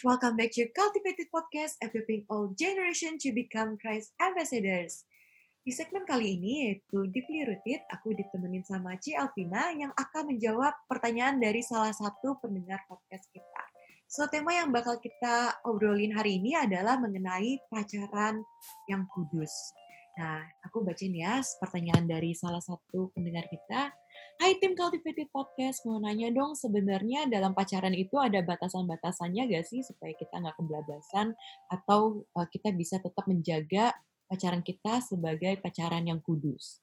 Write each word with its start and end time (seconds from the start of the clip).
Welcome 0.00 0.40
back 0.40 0.56
to 0.56 0.64
Cultivated 0.72 1.28
Podcast, 1.28 1.76
equipping 1.84 2.24
all 2.32 2.56
generation 2.56 3.20
to 3.20 3.36
become 3.36 3.76
Christ 3.76 4.16
ambassadors. 4.16 5.04
Di 5.60 5.76
segmen 5.76 6.08
kali 6.08 6.40
ini 6.40 6.72
yaitu 6.72 7.04
Deeply 7.12 7.44
Rooted, 7.44 7.84
aku 7.92 8.16
ditemenin 8.16 8.64
sama 8.64 8.96
Ci 8.96 9.12
Alvina 9.12 9.68
yang 9.76 9.92
akan 9.92 10.32
menjawab 10.32 10.72
pertanyaan 10.88 11.36
dari 11.36 11.60
salah 11.60 11.92
satu 11.92 12.40
pendengar 12.40 12.80
podcast 12.88 13.28
kita. 13.28 13.62
So, 14.08 14.24
tema 14.24 14.56
yang 14.56 14.72
bakal 14.72 14.96
kita 15.04 15.60
obrolin 15.68 16.16
hari 16.16 16.40
ini 16.40 16.56
adalah 16.56 16.96
mengenai 16.96 17.60
pacaran 17.68 18.40
yang 18.88 19.04
kudus. 19.12 19.52
Nah, 20.16 20.40
aku 20.64 20.80
bacain 20.80 21.12
ya 21.12 21.44
pertanyaan 21.60 22.08
dari 22.08 22.32
salah 22.32 22.64
satu 22.64 23.12
pendengar 23.12 23.44
kita. 23.52 23.92
Hai 24.40 24.56
tim 24.56 24.72
Cultivated 24.72 25.28
Podcast, 25.28 25.84
mau 25.84 26.00
nanya 26.00 26.32
dong 26.32 26.56
sebenarnya 26.56 27.28
dalam 27.28 27.52
pacaran 27.52 27.92
itu 27.92 28.16
ada 28.16 28.40
batasan-batasannya 28.40 29.52
gak 29.52 29.68
sih 29.68 29.84
supaya 29.84 30.16
kita 30.16 30.40
nggak 30.40 30.56
kebablasan 30.56 31.36
atau 31.68 32.24
uh, 32.32 32.48
kita 32.48 32.72
bisa 32.72 32.96
tetap 33.04 33.28
menjaga 33.28 33.92
pacaran 34.24 34.64
kita 34.64 35.04
sebagai 35.04 35.60
pacaran 35.60 36.08
yang 36.08 36.24
kudus? 36.24 36.80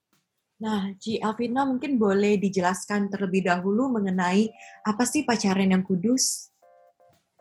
Nah, 0.62 0.94
Ci 1.02 1.18
Alvina 1.18 1.66
mungkin 1.66 1.98
boleh 1.98 2.38
dijelaskan 2.38 3.10
terlebih 3.10 3.50
dahulu 3.50 3.90
mengenai 3.90 4.54
apa 4.86 5.02
sih 5.10 5.26
pacaran 5.26 5.74
yang 5.74 5.82
kudus? 5.82 6.54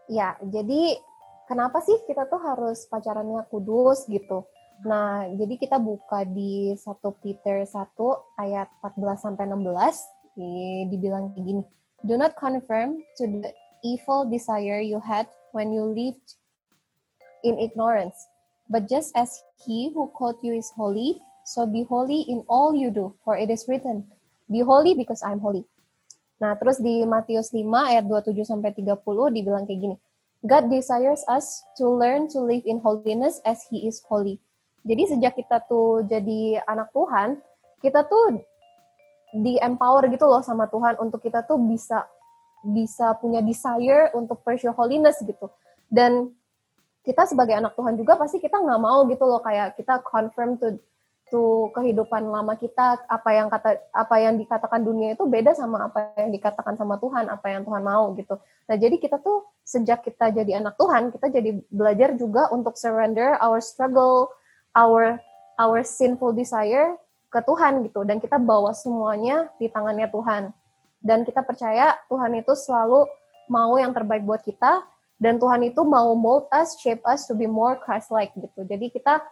Ya, 0.08 0.32
jadi 0.40 0.96
kenapa 1.44 1.84
sih 1.84 2.00
kita 2.08 2.24
tuh 2.24 2.40
harus 2.40 2.88
pacarannya 2.88 3.44
kudus 3.52 4.08
gitu? 4.08 4.48
Nah, 4.84 5.24
jadi 5.32 5.54
kita 5.56 5.80
buka 5.80 6.28
di 6.28 6.76
1 6.76 7.22
Peter 7.24 7.64
1 7.64 7.96
ayat 8.36 8.68
14 8.84 9.24
sampai 9.24 9.48
16 9.48 10.92
dibilang 10.92 11.32
kayak 11.32 11.44
gini. 11.48 11.62
Do 12.04 12.20
not 12.20 12.36
confirm 12.36 13.00
to 13.16 13.24
the 13.24 13.50
evil 13.80 14.28
desire 14.28 14.84
you 14.84 15.00
had 15.00 15.24
when 15.56 15.72
you 15.72 15.80
lived 15.80 16.36
in 17.40 17.56
ignorance, 17.56 18.28
but 18.68 18.84
just 18.84 19.16
as 19.16 19.32
he 19.64 19.88
who 19.96 20.12
called 20.12 20.36
you 20.44 20.52
is 20.52 20.68
holy, 20.76 21.24
so 21.48 21.64
be 21.64 21.88
holy 21.88 22.28
in 22.28 22.44
all 22.50 22.76
you 22.76 22.92
do, 22.92 23.16
for 23.24 23.40
it 23.40 23.48
is 23.48 23.64
written, 23.64 24.04
be 24.52 24.60
holy 24.60 24.92
because 24.92 25.24
I'm 25.24 25.40
holy. 25.40 25.64
Nah, 26.36 26.52
terus 26.60 26.76
di 26.84 27.00
Matius 27.08 27.48
5 27.48 27.64
ayat 27.64 28.04
27 28.04 28.44
sampai 28.44 28.76
30 28.76 28.92
dibilang 29.32 29.64
kayak 29.64 29.80
gini. 29.80 29.96
God 30.44 30.68
desires 30.68 31.24
us 31.32 31.64
to 31.80 31.88
learn 31.88 32.28
to 32.36 32.44
live 32.44 32.62
in 32.68 32.84
holiness 32.84 33.40
as 33.48 33.64
he 33.72 33.88
is 33.88 34.04
holy. 34.04 34.36
Jadi 34.86 35.02
sejak 35.10 35.34
kita 35.34 35.66
tuh 35.66 36.06
jadi 36.06 36.62
anak 36.62 36.94
Tuhan, 36.94 37.42
kita 37.82 38.06
tuh 38.06 38.38
di 39.34 39.58
empower 39.58 40.06
gitu 40.06 40.24
loh 40.30 40.40
sama 40.40 40.70
Tuhan 40.70 40.96
untuk 41.02 41.18
kita 41.18 41.42
tuh 41.42 41.58
bisa 41.58 42.06
bisa 42.62 43.18
punya 43.18 43.42
desire 43.42 44.14
untuk 44.14 44.40
pursue 44.46 44.70
holiness 44.70 45.18
gitu. 45.26 45.50
Dan 45.90 46.30
kita 47.06 47.22
sebagai 47.26 47.54
anak 47.54 47.74
Tuhan 47.78 47.94
juga 47.94 48.18
pasti 48.18 48.42
kita 48.42 48.58
nggak 48.58 48.80
mau 48.82 49.06
gitu 49.06 49.22
loh 49.26 49.38
kayak 49.38 49.78
kita 49.78 50.02
confirm 50.02 50.58
to 50.58 50.74
to 51.30 51.70
kehidupan 51.74 52.22
lama 52.30 52.54
kita 52.54 53.02
apa 53.06 53.30
yang 53.34 53.50
kata 53.50 53.82
apa 53.90 54.16
yang 54.22 54.38
dikatakan 54.38 54.82
dunia 54.82 55.18
itu 55.18 55.26
beda 55.26 55.58
sama 55.58 55.90
apa 55.90 56.14
yang 56.18 56.30
dikatakan 56.30 56.78
sama 56.78 57.02
Tuhan 57.02 57.26
apa 57.26 57.46
yang 57.50 57.66
Tuhan 57.66 57.82
mau 57.82 58.14
gitu 58.14 58.38
nah 58.70 58.76
jadi 58.78 58.94
kita 58.98 59.18
tuh 59.18 59.42
sejak 59.66 60.06
kita 60.06 60.30
jadi 60.30 60.62
anak 60.62 60.78
Tuhan 60.78 61.10
kita 61.10 61.26
jadi 61.30 61.50
belajar 61.66 62.14
juga 62.14 62.46
untuk 62.54 62.78
surrender 62.78 63.38
our 63.42 63.58
struggle 63.58 64.30
our 64.76 65.16
our 65.56 65.80
sinful 65.80 66.36
desire 66.36 67.00
ke 67.32 67.40
Tuhan 67.40 67.82
gitu 67.88 68.04
dan 68.04 68.20
kita 68.20 68.36
bawa 68.36 68.76
semuanya 68.76 69.48
di 69.56 69.72
tangannya 69.72 70.06
Tuhan 70.12 70.52
dan 71.00 71.24
kita 71.24 71.40
percaya 71.42 71.96
Tuhan 72.12 72.36
itu 72.36 72.52
selalu 72.52 73.08
mau 73.48 73.74
yang 73.80 73.96
terbaik 73.96 74.22
buat 74.22 74.44
kita 74.44 74.84
dan 75.16 75.40
Tuhan 75.40 75.64
itu 75.64 75.80
mau 75.80 76.12
mold 76.12 76.48
us, 76.52 76.76
shape 76.76 77.00
us 77.08 77.24
to 77.24 77.32
be 77.32 77.48
more 77.48 77.80
Christ-like 77.80 78.36
gitu. 78.36 78.68
Jadi 78.68 78.92
kita 78.92 79.24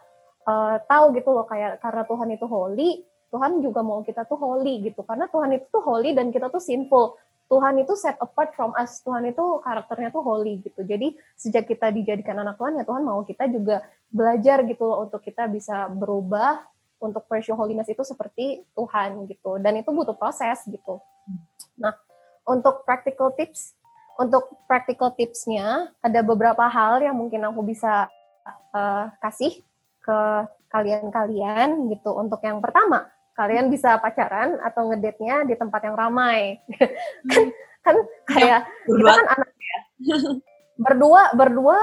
uh, 0.49 0.81
tahu 0.89 1.13
gitu 1.13 1.29
loh 1.29 1.45
kayak 1.45 1.77
karena 1.77 2.01
Tuhan 2.09 2.29
itu 2.33 2.45
holy, 2.49 3.05
Tuhan 3.29 3.61
juga 3.61 3.85
mau 3.85 4.01
kita 4.01 4.25
tuh 4.25 4.37
holy 4.39 4.89
gitu. 4.89 5.05
Karena 5.05 5.29
Tuhan 5.29 5.53
itu 5.53 5.65
tuh 5.69 5.83
holy 5.85 6.17
dan 6.17 6.33
kita 6.33 6.49
tuh 6.49 6.61
sinful. 6.61 7.21
Tuhan 7.45 7.77
itu 7.77 7.93
set 7.93 8.17
apart 8.17 8.57
from 8.57 8.73
us. 8.73 9.01
Tuhan 9.05 9.29
itu 9.29 9.61
karakternya 9.61 10.09
tuh 10.09 10.25
holy 10.25 10.65
gitu. 10.65 10.81
Jadi 10.81 11.13
sejak 11.37 11.69
kita 11.69 11.93
dijadikan 11.93 12.41
anak 12.41 12.57
Tuhan 12.57 12.81
ya 12.81 12.83
Tuhan 12.83 13.05
mau 13.05 13.21
kita 13.21 13.45
juga 13.49 13.85
belajar 14.09 14.65
gitu 14.65 14.83
loh 14.85 15.05
untuk 15.05 15.21
kita 15.21 15.45
bisa 15.45 15.85
berubah 15.93 16.65
untuk 16.97 17.27
pursue 17.29 17.53
holiness 17.53 17.85
itu 17.91 18.01
seperti 18.01 18.65
Tuhan 18.73 19.29
gitu. 19.29 19.61
Dan 19.61 19.77
itu 19.77 19.89
butuh 19.93 20.17
proses 20.17 20.65
gitu. 20.65 20.97
Nah, 21.77 21.93
untuk 22.49 22.81
practical 22.81 23.29
tips, 23.37 23.77
untuk 24.17 24.49
practical 24.65 25.13
tipsnya 25.13 25.93
ada 26.01 26.19
beberapa 26.25 26.65
hal 26.65 27.03
yang 27.03 27.13
mungkin 27.13 27.45
aku 27.45 27.61
bisa 27.61 28.09
uh, 28.73 29.11
kasih 29.21 29.61
ke 30.01 30.19
kalian-kalian 30.73 31.93
gitu. 31.93 32.13
Untuk 32.15 32.41
yang 32.41 32.57
pertama, 32.57 33.09
kalian 33.35 33.67
bisa 33.67 33.99
pacaran 33.99 34.57
atau 34.63 34.89
ngedate-nya 34.89 35.43
di 35.43 35.55
tempat 35.59 35.83
yang 35.83 35.95
ramai. 35.95 36.59
kan 37.31 37.43
kan 37.85 37.95
kayak 38.25 38.65
kita 38.89 39.11
kan 39.13 39.27
anak 39.37 39.49
ya. 39.53 39.79
berdua 40.75 41.21
berdua 41.37 41.79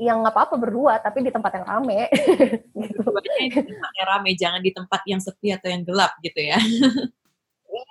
yang 0.00 0.24
nggak 0.24 0.34
apa-apa 0.34 0.56
berdua 0.58 0.98
tapi 0.98 1.22
di 1.22 1.30
tempat 1.30 1.54
yang 1.60 1.66
rame 1.68 2.10
gitu. 2.82 3.02
di 3.30 3.62
tempat 3.62 3.92
yang 3.94 4.08
rame 4.08 4.30
jangan 4.34 4.60
di 4.64 4.72
tempat 4.74 5.00
yang 5.06 5.20
sepi 5.22 5.54
atau 5.54 5.68
yang 5.70 5.86
gelap 5.86 6.18
gitu 6.24 6.40
ya 6.40 6.58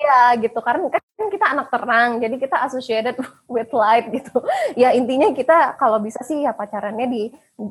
Iya 0.03 0.36
gitu 0.44 0.59
karena 0.59 0.91
kan 0.91 1.28
kita 1.31 1.46
anak 1.56 1.68
terang 1.72 2.19
jadi 2.19 2.36
kita 2.36 2.58
associated 2.68 3.16
with 3.53 3.72
light 3.72 4.12
gitu. 4.12 4.44
Ya 4.75 4.91
intinya 4.91 5.31
kita 5.31 5.80
kalau 5.80 6.03
bisa 6.03 6.19
sih 6.28 6.44
ya 6.44 6.52
pacarannya 6.52 7.08
di 7.08 7.24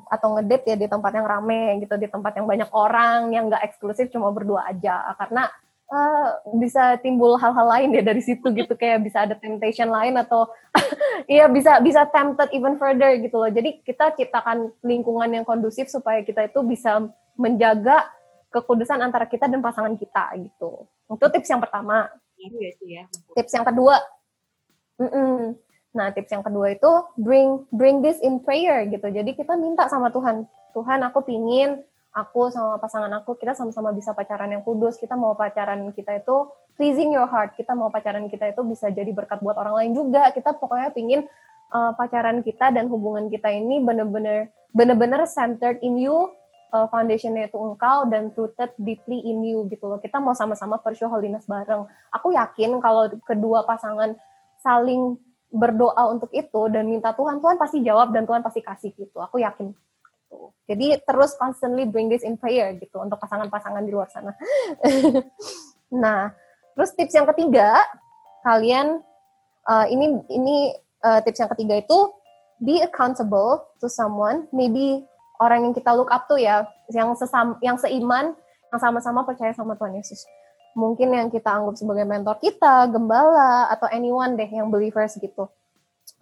atau 0.09 0.41
ngedate 0.41 0.73
ya 0.73 0.77
di 0.81 0.89
tempat 0.89 1.13
yang 1.13 1.29
rame 1.29 1.85
gitu 1.85 1.95
di 2.01 2.09
tempat 2.09 2.33
yang 2.41 2.49
banyak 2.49 2.71
orang 2.73 3.29
yang 3.37 3.53
nggak 3.53 3.69
eksklusif 3.69 4.09
cuma 4.09 4.33
berdua 4.33 4.65
aja 4.65 5.13
karena 5.21 5.53
uh, 5.93 6.41
bisa 6.57 6.97
timbul 7.05 7.37
hal-hal 7.37 7.69
lain 7.69 7.93
ya 7.93 8.03
dari 8.03 8.23
situ 8.25 8.49
gitu 8.57 8.73
kayak 8.73 9.05
bisa 9.05 9.29
ada 9.29 9.37
temptation 9.37 9.93
lain 9.93 10.17
atau 10.17 10.49
iya 11.35 11.51
bisa 11.53 11.85
bisa 11.85 12.09
tempted 12.09 12.49
even 12.57 12.81
further 12.81 13.13
gitu 13.21 13.37
loh. 13.37 13.53
Jadi 13.53 13.85
kita 13.85 14.17
ciptakan 14.17 14.73
lingkungan 14.81 15.29
yang 15.29 15.45
kondusif 15.45 15.93
supaya 15.93 16.25
kita 16.25 16.49
itu 16.49 16.65
bisa 16.65 17.05
menjaga 17.37 18.09
kekudusan 18.53 19.01
antara 19.01 19.25
kita 19.25 19.49
dan 19.49 19.65
pasangan 19.65 19.97
kita 19.97 20.33
gitu. 20.41 20.89
Itu 21.09 21.27
tips 21.29 21.49
yang 21.53 21.61
pertama. 21.61 22.09
Iya 22.43 22.71
sih 22.75 22.89
ya. 22.99 23.05
Tips 23.39 23.53
yang 23.55 23.67
kedua, 23.67 23.97
mm 24.99 25.11
-mm. 25.11 25.37
nah 25.95 26.09
tips 26.11 26.33
yang 26.35 26.43
kedua 26.43 26.75
itu 26.75 26.91
bring 27.15 27.69
bring 27.71 28.03
this 28.03 28.19
in 28.19 28.43
prayer 28.43 28.83
gitu. 28.91 29.07
Jadi 29.07 29.39
kita 29.39 29.55
minta 29.55 29.87
sama 29.87 30.11
Tuhan, 30.11 30.49
Tuhan 30.75 31.01
aku 31.07 31.23
pingin 31.23 31.85
aku 32.13 32.53
sama 32.53 32.77
pasangan 32.77 33.09
aku 33.23 33.41
kita 33.41 33.57
sama-sama 33.57 33.95
bisa 33.95 34.13
pacaran 34.13 34.51
yang 34.51 34.67
kudus. 34.67 34.99
Kita 34.99 35.15
mau 35.15 35.39
pacaran 35.39 35.87
kita 35.95 36.19
itu 36.19 36.51
pleasing 36.77 37.15
your 37.15 37.29
heart. 37.31 37.55
Kita 37.55 37.73
mau 37.79 37.89
pacaran 37.89 38.27
kita 38.27 38.53
itu 38.53 38.61
bisa 38.67 38.91
jadi 38.91 39.09
berkat 39.15 39.41
buat 39.41 39.57
orang 39.57 39.85
lain 39.85 39.93
juga. 39.97 40.29
Kita 40.35 40.57
pokoknya 40.57 40.91
pingin 40.93 41.25
uh, 41.73 41.93
pacaran 41.97 42.45
kita 42.45 42.75
dan 42.75 42.91
hubungan 42.93 43.33
kita 43.33 43.49
ini 43.49 43.81
bener-bener 43.81 44.53
bener-bener 44.73 45.25
centered 45.29 45.81
in 45.85 46.01
you 46.01 46.33
uh, 46.73 46.89
foundationnya 46.89 47.53
itu 47.53 47.59
engkau 47.61 48.09
dan 48.09 48.33
rooted 48.33 48.73
deeply 48.81 49.21
in 49.23 49.45
you 49.45 49.69
gitu 49.69 49.87
loh. 49.87 50.01
Kita 50.01 50.19
mau 50.19 50.33
sama-sama 50.33 50.81
pursue 50.81 51.07
holiness 51.07 51.45
bareng. 51.45 51.87
Aku 52.11 52.33
yakin 52.33 52.81
kalau 52.81 53.13
kedua 53.23 53.69
pasangan 53.69 54.17
saling 54.65 55.21
berdoa 55.53 56.09
untuk 56.09 56.33
itu 56.33 56.61
dan 56.73 56.89
minta 56.89 57.13
Tuhan, 57.13 57.39
Tuhan 57.45 57.61
pasti 57.61 57.85
jawab 57.85 58.11
dan 58.17 58.25
Tuhan 58.25 58.41
pasti 58.41 58.65
kasih 58.65 58.97
gitu. 58.97 59.21
Aku 59.21 59.37
yakin. 59.37 59.77
Gitu. 59.77 60.39
Jadi 60.65 60.87
terus 61.05 61.37
constantly 61.37 61.85
bring 61.85 62.09
this 62.09 62.25
in 62.25 62.41
prayer 62.41 62.73
gitu 62.81 62.97
untuk 63.05 63.21
pasangan-pasangan 63.21 63.85
di 63.85 63.93
luar 63.93 64.09
sana. 64.09 64.33
nah, 66.03 66.33
terus 66.73 66.97
tips 66.97 67.13
yang 67.13 67.29
ketiga, 67.29 67.77
kalian 68.41 69.05
uh, 69.69 69.87
ini 69.93 70.25
ini 70.33 70.73
uh, 71.05 71.21
tips 71.21 71.45
yang 71.45 71.53
ketiga 71.53 71.85
itu 71.85 71.99
be 72.63 72.81
accountable 72.81 73.61
to 73.77 73.93
someone, 73.93 74.49
maybe 74.55 75.05
orang 75.43 75.67
yang 75.67 75.75
kita 75.75 75.91
look 75.91 76.09
up 76.15 76.31
tuh 76.31 76.39
ya, 76.39 76.71
yang 76.95 77.13
sesam, 77.19 77.59
yang 77.59 77.75
seiman, 77.75 78.39
yang 78.71 78.81
sama-sama 78.81 79.27
percaya 79.27 79.51
sama 79.51 79.75
Tuhan 79.75 79.99
Yesus. 79.99 80.23
Mungkin 80.79 81.13
yang 81.13 81.29
kita 81.29 81.53
anggap 81.53 81.77
sebagai 81.77 82.07
mentor 82.07 82.39
kita, 82.41 82.89
gembala, 82.89 83.69
atau 83.69 83.91
anyone 83.91 84.39
deh 84.39 84.49
yang 84.49 84.71
believers 84.71 85.19
gitu. 85.21 85.51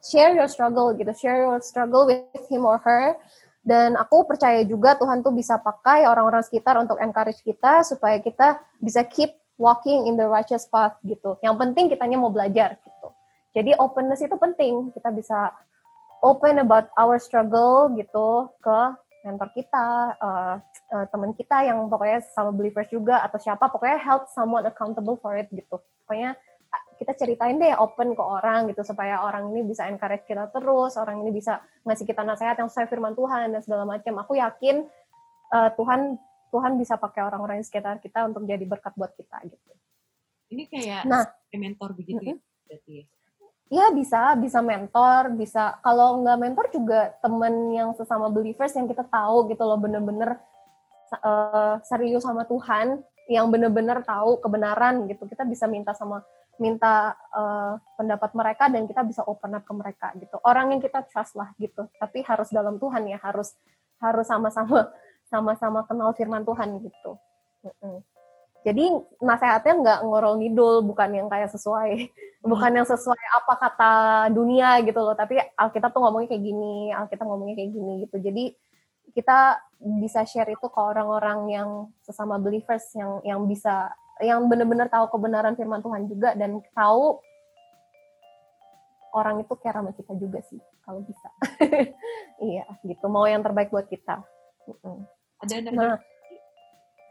Share 0.00 0.32
your 0.32 0.48
struggle 0.48 0.96
gitu, 0.96 1.12
share 1.14 1.44
your 1.44 1.60
struggle 1.60 2.08
with 2.08 2.24
him 2.48 2.64
or 2.64 2.80
her. 2.80 3.14
Dan 3.60 3.94
aku 3.94 4.24
percaya 4.24 4.64
juga 4.64 4.96
Tuhan 4.96 5.20
tuh 5.20 5.36
bisa 5.36 5.60
pakai 5.60 6.08
orang-orang 6.08 6.40
sekitar 6.40 6.80
untuk 6.80 6.96
encourage 6.96 7.44
kita 7.44 7.84
supaya 7.84 8.16
kita 8.18 8.56
bisa 8.80 9.04
keep 9.04 9.36
walking 9.60 10.08
in 10.08 10.16
the 10.16 10.24
righteous 10.24 10.64
path 10.64 10.96
gitu. 11.04 11.36
Yang 11.44 11.60
penting 11.60 11.92
kitanya 11.92 12.16
mau 12.16 12.32
belajar 12.32 12.80
gitu. 12.80 13.08
Jadi 13.52 13.76
openness 13.76 14.24
itu 14.24 14.32
penting. 14.40 14.88
Kita 14.96 15.12
bisa 15.12 15.52
open 16.24 16.64
about 16.64 16.88
our 16.96 17.20
struggle 17.20 17.92
gitu 17.92 18.48
ke 18.64 18.78
mentor 19.24 19.48
kita, 19.52 20.16
uh, 20.16 20.56
uh, 20.92 21.06
teman 21.12 21.36
kita 21.36 21.66
yang 21.68 21.86
pokoknya 21.88 22.24
sama 22.32 22.52
believers 22.52 22.88
juga 22.88 23.20
atau 23.20 23.36
siapa, 23.36 23.68
pokoknya 23.68 23.98
help 24.00 24.28
someone 24.32 24.64
accountable 24.64 25.20
for 25.20 25.36
it 25.36 25.48
gitu. 25.52 25.80
Pokoknya 26.04 26.36
kita 27.00 27.16
ceritain 27.16 27.56
deh 27.56 27.72
open 27.80 28.12
ke 28.12 28.20
orang 28.20 28.68
gitu 28.68 28.84
supaya 28.84 29.24
orang 29.24 29.48
ini 29.56 29.64
bisa 29.64 29.88
encourage 29.88 30.28
kita 30.28 30.52
terus, 30.52 31.00
orang 31.00 31.24
ini 31.24 31.32
bisa 31.32 31.60
ngasih 31.88 32.04
kita 32.04 32.22
nasihat 32.24 32.60
yang 32.60 32.68
sesuai 32.68 32.88
firman 32.92 33.16
Tuhan 33.16 33.56
dan 33.56 33.60
segala 33.64 33.88
macam. 33.88 34.20
Aku 34.20 34.36
yakin 34.36 34.84
uh, 35.52 35.70
Tuhan 35.76 36.20
Tuhan 36.50 36.72
bisa 36.76 36.98
pakai 36.98 37.24
orang-orang 37.24 37.62
di 37.62 37.66
sekitar 37.66 38.02
kita 38.02 38.26
untuk 38.26 38.44
jadi 38.44 38.62
berkat 38.66 38.92
buat 38.98 39.14
kita 39.16 39.38
gitu. 39.48 39.70
Ini 40.50 40.66
kayak 40.66 41.02
nah, 41.06 41.24
mentor 41.54 41.94
begitu 41.94 42.18
mm 42.18 42.26
-hmm. 42.26 42.36
ya 42.36 42.48
berarti 42.70 42.96
ya? 43.70 43.86
Ya 43.86 43.86
bisa, 43.94 44.34
bisa 44.34 44.58
mentor, 44.58 45.30
bisa 45.38 45.78
kalau 45.80 46.20
nggak 46.26 46.38
mentor 46.42 46.66
juga 46.74 47.14
temen 47.22 47.70
yang 47.70 47.94
sesama 47.94 48.26
believers 48.26 48.74
yang 48.74 48.90
kita 48.90 49.06
tahu 49.06 49.46
gitu 49.46 49.62
loh 49.62 49.78
bener-bener 49.78 50.42
uh, 51.22 51.78
serius 51.86 52.26
sama 52.26 52.42
Tuhan, 52.50 52.98
yang 53.30 53.46
bener-bener 53.46 54.02
tahu 54.02 54.42
kebenaran 54.42 55.06
gitu. 55.06 55.22
Kita 55.30 55.46
bisa 55.46 55.70
minta 55.70 55.94
sama 55.94 56.20
minta 56.60 57.16
uh, 57.32 57.80
pendapat 57.96 58.36
mereka 58.36 58.68
dan 58.68 58.84
kita 58.84 59.00
bisa 59.06 59.24
open 59.24 59.56
up 59.56 59.64
ke 59.64 59.72
mereka 59.72 60.12
gitu. 60.18 60.36
Orang 60.44 60.74
yang 60.74 60.82
kita 60.82 61.06
trust 61.08 61.38
lah 61.38 61.54
gitu. 61.56 61.88
Tapi 61.96 62.20
harus 62.26 62.52
dalam 62.52 62.76
Tuhan 62.76 63.06
ya, 63.08 63.16
harus 63.22 63.56
harus 64.02 64.26
sama-sama 64.28 64.92
sama-sama 65.30 65.86
kenal 65.86 66.10
firman 66.12 66.42
Tuhan 66.42 66.82
gitu. 66.82 67.16
Mm 67.64 67.72
-mm. 67.80 67.96
Jadi 68.60 68.92
nasihatnya 69.24 69.74
nggak 69.80 69.98
ngorol 70.04 70.36
ngidul, 70.36 70.84
bukan 70.84 71.10
yang 71.16 71.28
kayak 71.32 71.48
sesuai, 71.48 72.12
bukan 72.44 72.70
yang 72.76 72.84
sesuai 72.84 73.22
apa 73.40 73.52
kata 73.56 73.92
dunia 74.36 74.84
gitu 74.84 75.00
loh. 75.00 75.16
Tapi 75.16 75.40
Alkitab 75.56 75.96
tuh 75.96 76.04
ngomongnya 76.04 76.36
kayak 76.36 76.44
gini, 76.44 76.92
Alkitab 76.92 77.24
ngomongnya 77.24 77.56
kayak 77.56 77.72
gini 77.72 77.92
gitu. 78.04 78.16
Jadi 78.20 78.44
kita 79.16 79.58
bisa 79.80 80.22
share 80.28 80.52
itu 80.52 80.66
ke 80.68 80.80
orang-orang 80.80 81.40
yang 81.50 81.68
sesama 82.04 82.36
believers 82.36 82.84
yang 82.92 83.24
yang 83.24 83.40
bisa 83.48 83.90
yang 84.20 84.44
benar-benar 84.46 84.92
tahu 84.92 85.08
kebenaran 85.08 85.56
firman 85.56 85.80
Tuhan 85.80 86.04
juga 86.04 86.36
dan 86.36 86.60
tahu 86.76 87.18
orang 89.16 89.42
itu 89.42 89.54
care 89.58 89.80
sama 89.80 89.90
kita 89.96 90.12
juga 90.20 90.38
sih 90.46 90.60
kalau 90.84 91.00
bisa. 91.02 91.28
iya, 92.50 92.68
gitu. 92.84 93.06
Mau 93.08 93.26
yang 93.26 93.42
terbaik 93.42 93.72
buat 93.72 93.88
kita. 93.88 94.22
Ada 95.40 95.72
nah, 95.72 95.96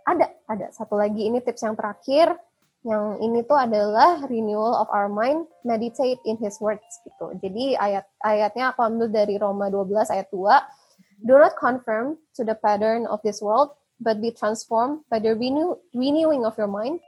ada 0.09 0.27
ada. 0.50 0.67
Satu 0.73 0.97
lagi 0.97 1.29
ini 1.29 1.39
tips 1.39 1.61
yang 1.61 1.77
terakhir. 1.77 2.33
Yang 2.79 3.06
ini 3.19 3.39
tuh 3.44 3.59
adalah 3.59 4.23
renewal 4.31 4.71
of 4.79 4.88
our 4.88 5.11
mind 5.11 5.44
meditate 5.67 6.15
in 6.23 6.39
his 6.39 6.56
words 6.63 6.88
gitu. 7.03 7.35
Jadi 7.44 7.75
ayat 7.75 8.07
ayatnya 8.23 8.71
aku 8.71 8.88
ambil 8.88 9.11
dari 9.11 9.35
Roma 9.35 9.67
12 9.67 10.07
ayat 10.07 10.31
2 10.31 11.27
do 11.27 11.35
not 11.35 11.59
conform 11.59 12.15
to 12.31 12.47
the 12.47 12.56
pattern 12.56 13.03
of 13.11 13.19
this 13.19 13.44
world 13.44 13.75
but 14.00 14.23
be 14.23 14.31
transformed 14.31 15.03
by 15.11 15.19
the 15.19 15.35
renew, 15.35 15.75
renewing 15.91 16.47
of 16.47 16.56
your 16.56 16.71
mind. 16.71 17.03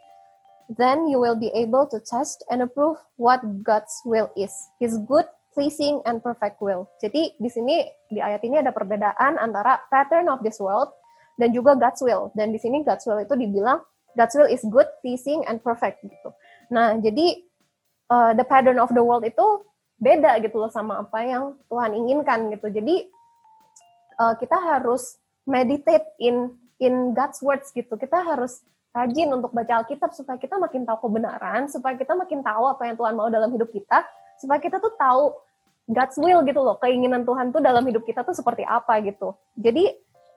Then 0.67 1.07
you 1.07 1.23
will 1.23 1.39
be 1.39 1.51
able 1.55 1.87
to 1.91 2.03
test 2.03 2.43
and 2.51 2.63
approve 2.63 2.99
what 3.15 3.39
God's 3.63 3.95
will 4.03 4.27
is 4.35 4.51
his 4.79 4.99
good 5.07 5.27
pleasing 5.55 6.03
and 6.03 6.23
perfect 6.23 6.59
will. 6.59 6.87
Jadi 6.99 7.35
di 7.39 7.49
sini 7.51 7.83
di 8.11 8.19
ayat 8.19 8.43
ini 8.43 8.59
ada 8.59 8.75
perbedaan 8.75 9.39
antara 9.39 9.79
pattern 9.87 10.27
of 10.27 10.43
this 10.43 10.59
world 10.59 10.91
dan 11.41 11.49
juga 11.49 11.73
God's 11.73 12.05
will. 12.05 12.29
Dan 12.37 12.53
di 12.53 12.61
sini 12.61 12.85
God's 12.85 13.09
will 13.09 13.25
itu 13.25 13.33
dibilang 13.33 13.81
God's 14.13 14.37
will 14.37 14.45
is 14.45 14.61
good, 14.69 14.85
pleasing, 15.01 15.41
and 15.49 15.57
perfect 15.65 16.05
gitu. 16.05 16.29
Nah, 16.69 17.01
jadi 17.01 17.41
uh, 18.13 18.31
the 18.37 18.45
pattern 18.45 18.77
of 18.77 18.93
the 18.93 19.01
world 19.01 19.25
itu 19.25 19.65
beda 19.97 20.37
gitu 20.45 20.61
loh 20.61 20.69
sama 20.69 21.01
apa 21.01 21.25
yang 21.25 21.57
Tuhan 21.65 21.97
inginkan 21.97 22.53
gitu. 22.53 22.69
Jadi 22.69 23.09
uh, 24.21 24.37
kita 24.37 24.57
harus 24.61 25.17
meditate 25.49 26.05
in 26.21 26.53
in 26.77 27.17
God's 27.17 27.41
words 27.41 27.73
gitu. 27.73 27.97
Kita 27.97 28.21
harus 28.21 28.61
rajin 28.91 29.31
untuk 29.31 29.55
baca 29.55 29.81
Alkitab 29.81 30.11
supaya 30.13 30.37
kita 30.37 30.59
makin 30.61 30.85
tahu 30.85 31.09
kebenaran, 31.09 31.65
supaya 31.71 31.95
kita 31.97 32.13
makin 32.13 32.43
tahu 32.43 32.63
apa 32.69 32.83
yang 32.85 32.95
Tuhan 32.99 33.13
mau 33.15 33.31
dalam 33.31 33.49
hidup 33.55 33.71
kita, 33.71 34.03
supaya 34.37 34.59
kita 34.59 34.77
tuh 34.77 34.93
tahu 34.99 35.33
God's 35.87 36.17
will 36.19 36.43
gitu 36.43 36.59
loh, 36.59 36.75
keinginan 36.77 37.23
Tuhan 37.23 37.55
tuh 37.55 37.63
dalam 37.63 37.83
hidup 37.87 38.03
kita 38.03 38.27
tuh 38.27 38.35
seperti 38.35 38.67
apa 38.67 38.99
gitu. 39.01 39.33
Jadi 39.55 39.91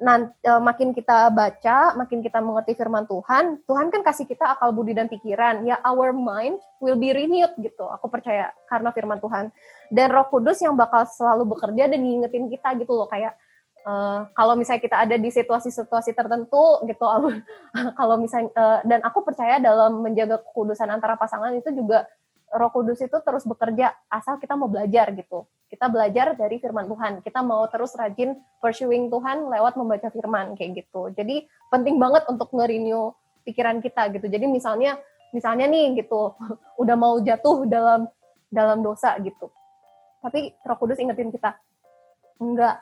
nanti, 0.05 0.37
e, 0.45 0.53
makin 0.61 0.93
kita 0.93 1.33
baca, 1.33 1.97
makin 1.97 2.21
kita 2.21 2.45
mengerti 2.45 2.77
firman 2.77 3.09
Tuhan, 3.09 3.65
Tuhan 3.65 3.89
kan 3.89 4.05
kasih 4.05 4.29
kita 4.29 4.45
akal 4.45 4.77
budi 4.77 4.93
dan 4.93 5.09
pikiran. 5.09 5.65
Ya 5.65 5.81
our 5.81 6.13
mind 6.13 6.61
will 6.85 7.01
be 7.01 7.17
renewed 7.17 7.57
gitu. 7.57 7.89
Aku 7.89 8.13
percaya 8.13 8.53
karena 8.69 8.93
firman 8.93 9.19
Tuhan. 9.25 9.49
Dan 9.89 10.13
Roh 10.13 10.29
Kudus 10.29 10.61
yang 10.61 10.77
bakal 10.77 11.09
selalu 11.09 11.57
bekerja 11.57 11.89
dan 11.89 12.05
ngingetin 12.05 12.53
kita 12.53 12.77
gitu 12.77 12.93
loh 12.93 13.09
kayak 13.09 13.33
uh, 13.89 14.29
kalau 14.37 14.55
misalnya 14.61 14.85
kita 14.85 14.97
ada 15.01 15.17
di 15.17 15.33
situasi-situasi 15.33 16.13
tertentu 16.13 16.85
gitu 16.85 17.05
kalau 17.99 18.17
misalnya 18.21 18.53
uh, 18.57 18.81
dan 18.85 19.01
aku 19.05 19.25
percaya 19.25 19.57
dalam 19.61 20.05
menjaga 20.05 20.41
kekudusan 20.41 20.89
antara 20.93 21.17
pasangan 21.17 21.53
itu 21.57 21.73
juga 21.73 22.05
Roh 22.55 22.71
Kudus 22.71 23.03
itu 23.03 23.17
terus 23.25 23.43
bekerja 23.43 23.97
asal 24.07 24.39
kita 24.39 24.55
mau 24.55 24.71
belajar 24.71 25.11
gitu. 25.17 25.49
Kita 25.69 25.91
belajar 25.91 26.39
dari 26.39 26.61
firman 26.63 26.87
Tuhan. 26.87 27.13
Kita 27.25 27.41
mau 27.43 27.67
terus 27.67 27.97
rajin 27.99 28.39
pursuing 28.63 29.11
Tuhan 29.11 29.51
lewat 29.51 29.75
membaca 29.75 30.09
firman 30.13 30.55
kayak 30.55 30.85
gitu. 30.85 31.11
Jadi 31.17 31.49
penting 31.73 31.99
banget 31.99 32.29
untuk 32.31 32.53
nge-renew 32.55 33.11
pikiran 33.43 33.83
kita 33.83 34.13
gitu. 34.15 34.27
Jadi 34.31 34.47
misalnya 34.47 34.97
misalnya 35.35 35.67
nih 35.67 36.05
gitu, 36.05 36.37
udah 36.83 36.97
mau 36.97 37.19
jatuh 37.19 37.67
dalam 37.67 38.07
dalam 38.49 38.81
dosa 38.87 39.19
gitu. 39.19 39.51
Tapi 40.23 40.57
Roh 40.65 40.79
Kudus 40.81 40.97
ingetin 41.03 41.29
kita, 41.29 41.53
enggak, 42.41 42.81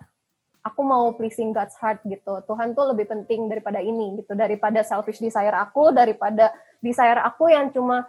aku 0.63 0.81
mau 0.87 1.11
pleasing 1.19 1.51
God's 1.51 1.75
heart 1.83 2.05
gitu. 2.07 2.39
Tuhan 2.47 2.73
tuh 2.79 2.95
lebih 2.95 3.11
penting 3.11 3.51
daripada 3.51 3.83
ini 3.83 4.23
gitu, 4.23 4.39
daripada 4.39 4.87
selfish 4.87 5.19
desire 5.19 5.57
aku, 5.59 5.91
daripada 5.91 6.55
desire 6.79 7.19
aku 7.19 7.51
yang 7.51 7.75
cuma 7.75 8.07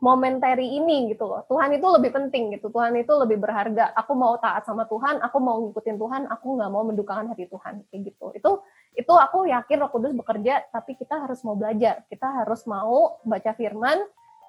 momentary 0.00 0.78
ini 0.78 1.12
gitu 1.12 1.26
loh. 1.28 1.42
Tuhan 1.46 1.74
itu 1.74 1.86
lebih 1.86 2.10
penting 2.10 2.54
gitu. 2.54 2.70
Tuhan 2.70 2.94
itu 2.98 3.12
lebih 3.14 3.38
berharga. 3.38 3.94
Aku 3.98 4.14
mau 4.14 4.38
taat 4.38 4.66
sama 4.66 4.86
Tuhan, 4.86 5.20
aku 5.22 5.38
mau 5.38 5.60
ngikutin 5.66 5.96
Tuhan, 5.98 6.22
aku 6.30 6.46
nggak 6.58 6.70
mau 6.70 6.82
mendukakan 6.86 7.30
hati 7.30 7.46
Tuhan 7.50 7.84
kayak 7.90 8.00
gitu. 8.10 8.26
Itu 8.34 8.50
itu 8.94 9.12
aku 9.12 9.50
yakin 9.50 9.76
Roh 9.82 9.90
Kudus 9.90 10.14
bekerja, 10.14 10.66
tapi 10.70 10.94
kita 10.94 11.26
harus 11.26 11.42
mau 11.42 11.58
belajar. 11.58 12.06
Kita 12.06 12.42
harus 12.42 12.62
mau 12.64 13.18
baca 13.26 13.52
firman 13.54 13.98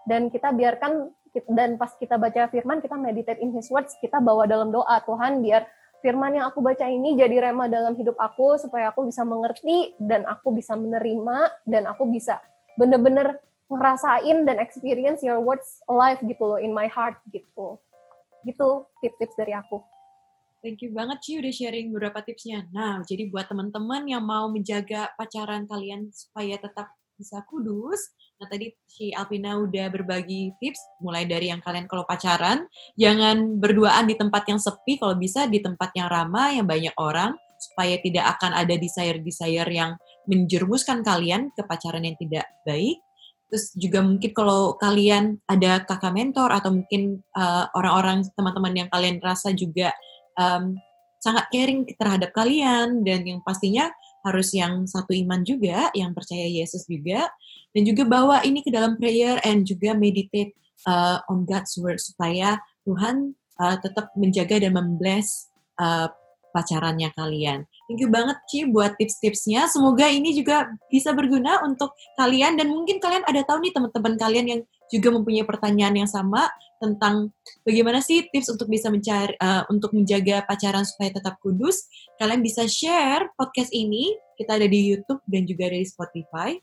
dan 0.05 0.29
kita 0.29 0.53
biarkan 0.53 1.09
dan 1.51 1.75
pas 1.75 1.91
kita 1.99 2.15
baca 2.15 2.47
firman 2.47 2.79
kita 2.79 2.95
meditate 2.95 3.43
in 3.43 3.51
his 3.51 3.67
words, 3.67 3.91
kita 3.99 4.23
bawa 4.23 4.47
dalam 4.47 4.71
doa 4.71 5.03
Tuhan 5.03 5.43
biar 5.43 5.67
firman 5.99 6.37
yang 6.37 6.45
aku 6.53 6.61
baca 6.61 6.85
ini 6.85 7.17
jadi 7.17 7.49
rema 7.49 7.65
dalam 7.65 7.97
hidup 7.97 8.13
aku 8.21 8.61
supaya 8.61 8.93
aku 8.93 9.09
bisa 9.09 9.25
mengerti 9.25 9.97
dan 9.97 10.21
aku 10.29 10.53
bisa 10.53 10.77
menerima 10.77 11.65
dan 11.65 11.89
aku 11.89 12.05
bisa 12.13 12.39
bener-bener 12.77 13.41
ngerasain 13.69 14.45
dan 14.45 14.57
experience 14.61 15.25
your 15.25 15.41
words 15.41 15.81
alive 15.89 16.21
gitu 16.21 16.43
loh 16.43 16.59
in 16.61 16.71
my 16.71 16.85
heart 16.85 17.17
gitu. 17.33 17.81
Gitu 18.45 18.69
tips-tips 19.01 19.35
dari 19.37 19.57
aku. 19.57 19.81
Thank 20.65 20.81
you 20.81 20.89
banget 20.97 21.21
sih 21.21 21.37
udah 21.37 21.53
sharing 21.53 21.93
beberapa 21.93 22.25
tipsnya. 22.25 22.65
Nah, 22.73 23.05
jadi 23.05 23.29
buat 23.29 23.45
teman-teman 23.45 24.09
yang 24.09 24.25
mau 24.25 24.49
menjaga 24.49 25.13
pacaran 25.13 25.69
kalian 25.69 26.09
supaya 26.09 26.57
tetap 26.57 26.89
bisa 27.15 27.39
kudus, 27.47 28.11
nah 28.35 28.49
tadi 28.51 28.75
si 28.89 29.13
Alvina 29.15 29.55
udah 29.55 29.87
berbagi 29.87 30.51
tips, 30.59 30.81
mulai 30.99 31.23
dari 31.23 31.47
yang 31.47 31.63
kalian 31.63 31.87
kalau 31.87 32.03
pacaran, 32.03 32.67
jangan 32.99 33.55
berduaan 33.61 34.03
di 34.09 34.19
tempat 34.19 34.43
yang 34.51 34.59
sepi, 34.59 34.99
kalau 34.99 35.15
bisa 35.15 35.47
di 35.47 35.63
tempat 35.63 35.95
yang 35.95 36.11
ramai, 36.11 36.59
yang 36.59 36.67
banyak 36.67 36.91
orang, 36.99 37.37
supaya 37.55 37.95
tidak 38.03 38.35
akan 38.35 38.51
ada 38.51 38.75
desire-desire 38.75 39.69
yang 39.71 39.95
menjerumuskan 40.27 41.01
kalian 41.01 41.53
ke 41.55 41.63
pacaran 41.63 42.03
yang 42.03 42.17
tidak 42.19 42.45
baik. 42.67 42.99
Terus 43.55 43.71
juga 43.79 44.03
mungkin 44.03 44.35
kalau 44.35 44.75
kalian 44.75 45.39
ada 45.47 45.79
kakak 45.87 46.11
mentor 46.11 46.51
atau 46.51 46.75
mungkin 46.75 47.23
uh, 47.39 47.71
orang-orang 47.71 48.27
teman-teman 48.35 48.83
yang 48.83 48.89
kalian 48.91 49.23
rasa 49.23 49.55
juga 49.55 49.95
um, 50.35 50.75
sangat 51.23 51.47
caring 51.55 51.87
terhadap 51.95 52.35
kalian 52.35 52.99
dan 53.07 53.23
yang 53.23 53.39
pastinya 53.47 53.87
harus 54.27 54.51
yang 54.51 54.83
satu 54.83 55.15
iman 55.15 55.47
juga, 55.47 55.87
yang 55.95 56.11
percaya 56.11 56.43
Yesus 56.43 56.83
juga, 56.83 57.31
dan 57.71 57.87
juga 57.87 58.03
bawa 58.03 58.43
ini 58.43 58.59
ke 58.59 58.67
dalam 58.75 58.99
prayer 58.99 59.39
and 59.47 59.63
juga 59.63 59.95
meditate 59.95 60.51
uh, 60.83 61.23
on 61.31 61.47
God's 61.47 61.79
word 61.79 62.03
supaya 62.03 62.59
Tuhan 62.83 63.39
uh, 63.63 63.79
tetap 63.79 64.11
menjaga 64.19 64.67
dan 64.67 64.75
membless 64.75 65.47
uh, 65.79 66.11
pacarannya 66.55 67.11
kalian. 67.11 67.67
Thank 67.91 67.99
you 67.99 68.07
banget 68.07 68.39
Ci 68.47 68.71
buat 68.71 68.95
tips-tipsnya. 68.95 69.67
Semoga 69.67 70.07
ini 70.07 70.31
juga 70.31 70.71
bisa 70.87 71.11
berguna 71.11 71.59
untuk 71.67 71.91
kalian 72.15 72.55
dan 72.55 72.71
mungkin 72.71 73.03
kalian 73.03 73.27
ada 73.27 73.43
tahu 73.43 73.59
nih 73.59 73.75
teman-teman 73.75 74.15
kalian 74.15 74.45
yang 74.47 74.61
juga 74.87 75.11
mempunyai 75.11 75.43
pertanyaan 75.43 76.05
yang 76.05 76.09
sama 76.09 76.47
tentang 76.79 77.33
bagaimana 77.67 77.99
sih 77.99 78.27
tips 78.31 78.53
untuk 78.53 78.71
bisa 78.71 78.87
mencari 78.87 79.35
uh, 79.41 79.67
untuk 79.67 79.91
menjaga 79.91 80.47
pacaran 80.47 80.87
supaya 80.87 81.11
tetap 81.11 81.35
kudus. 81.43 81.91
Kalian 82.15 82.39
bisa 82.39 82.63
share 82.69 83.27
podcast 83.35 83.75
ini. 83.75 84.15
Kita 84.35 84.59
ada 84.59 84.67
di 84.67 84.91
YouTube 84.91 85.23
dan 85.27 85.47
juga 85.47 85.71
ada 85.71 85.79
di 85.79 85.87
Spotify. 85.87 86.59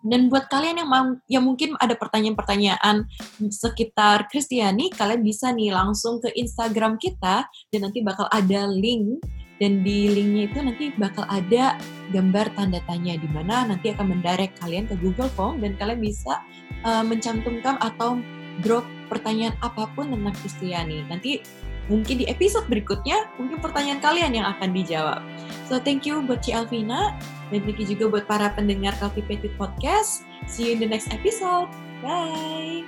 Dan 0.00 0.32
buat 0.32 0.48
kalian 0.48 0.80
yang 0.80 0.88
yang 1.28 1.44
mungkin 1.44 1.76
ada 1.76 1.92
pertanyaan-pertanyaan 1.92 3.04
sekitar 3.52 4.32
Kristiani, 4.32 4.88
kalian 4.96 5.20
bisa 5.20 5.52
nih 5.52 5.76
langsung 5.76 6.24
ke 6.24 6.32
Instagram 6.32 6.96
kita 6.96 7.44
dan 7.68 7.80
nanti 7.84 8.00
bakal 8.00 8.24
ada 8.32 8.64
link 8.64 9.20
dan 9.60 9.84
di 9.84 10.08
linknya 10.08 10.48
itu 10.48 10.58
nanti 10.64 10.84
bakal 10.96 11.28
ada 11.28 11.76
gambar 12.16 12.48
tanda 12.56 12.80
tanya 12.88 13.20
di 13.20 13.28
mana 13.28 13.68
nanti 13.68 13.92
akan 13.92 14.16
mendirect 14.16 14.56
kalian 14.56 14.88
ke 14.88 14.96
Google 15.04 15.28
Form 15.36 15.60
dan 15.60 15.76
kalian 15.76 16.00
bisa 16.00 16.40
uh, 16.80 17.04
mencantumkan 17.04 17.76
atau 17.84 18.24
drop 18.64 18.88
pertanyaan 19.12 19.52
apa 19.60 19.84
pun 19.92 20.08
tentang 20.08 20.32
Kristiani. 20.40 21.04
Nanti 21.12 21.44
mungkin 21.92 22.22
di 22.22 22.26
episode 22.30 22.64
berikutnya, 22.72 23.36
mungkin 23.36 23.60
pertanyaan 23.60 24.00
kalian 24.00 24.32
yang 24.32 24.46
akan 24.48 24.70
dijawab. 24.72 25.20
So 25.70 25.78
thank 25.78 26.02
you 26.02 26.18
buat 26.26 26.42
Ci 26.42 26.50
Alvina, 26.50 27.14
dan 27.54 27.62
thank 27.62 27.78
you 27.78 27.86
juga 27.94 28.10
buat 28.10 28.26
para 28.26 28.50
pendengar 28.58 28.90
Cultivated 28.98 29.54
Podcast. 29.54 30.26
See 30.50 30.66
you 30.66 30.74
in 30.74 30.82
the 30.82 30.90
next 30.90 31.14
episode. 31.14 31.70
Bye! 32.02 32.82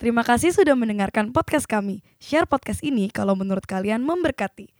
Terima 0.00 0.24
kasih 0.24 0.56
sudah 0.56 0.72
mendengarkan 0.72 1.36
podcast 1.36 1.68
kami. 1.68 2.00
Share 2.16 2.48
podcast 2.48 2.80
ini 2.80 3.12
kalau 3.12 3.36
menurut 3.36 3.68
kalian 3.68 4.00
memberkati. 4.00 4.79